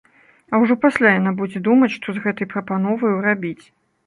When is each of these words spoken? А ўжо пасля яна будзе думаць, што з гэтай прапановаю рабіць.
А 0.53 0.61
ўжо 0.61 0.77
пасля 0.85 1.11
яна 1.19 1.33
будзе 1.41 1.61
думаць, 1.69 1.91
што 1.99 2.07
з 2.17 2.25
гэтай 2.25 2.51
прапановаю 2.55 3.15
рабіць. 3.29 3.61